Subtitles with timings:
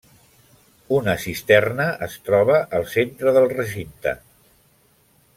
[0.99, 4.15] Una cisterna es troba al centre del recinte.